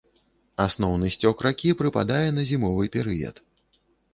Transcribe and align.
Асноўны 0.63 1.11
сцёк 1.17 1.43
ракі 1.47 1.73
прыпадае 1.83 2.25
на 2.39 2.47
зімовы 2.53 2.83
перыяд. 2.97 3.35